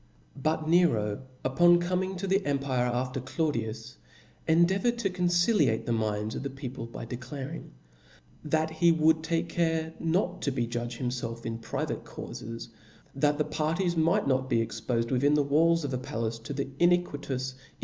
ButNeto, 0.41 1.21
upon 1.45 1.79
coming 1.79 2.15
to 2.15 2.25
the 2.25 2.43
empire 2.43 2.87
after 2.87 3.19
Claudius, 3.21 3.97
endeavoured 4.47 4.97
to 4.97 5.11
conciliate 5.11 5.85
the 5.85 5.91
minds 5.91 6.33
of 6.33 6.41
the 6.41 6.49
people, 6.49 6.87
by 6.87 7.05
declaring, 7.05 7.69
That 8.43 8.71
he 8.71 8.91
would 8.91 9.17
^' 9.17 9.21
take 9.21 9.49
irare 9.49 9.93
not 9.99 10.41
to 10.41 10.51
be 10.51 10.65
judge 10.65 10.97
himfelf 10.97 11.45
in 11.45 11.59
private 11.59 12.03
•caufcs, 12.03 12.69
that 13.13 13.37
the 13.37 13.45
parties 13.45 13.95
might 13.95 14.27
not 14.27 14.49
be 14.49 14.57
expofed 14.65 15.03
♦' 15.09 15.11
wfthin 15.11 15.35
the 15.35 15.43
walls 15.43 15.83
of 15.83 15.93
a 15.93 15.99
palace 15.99 16.39
to 16.39 16.53
the 16.53 16.67
iniquitous 16.79 17.53
\ih! 17.53 17.79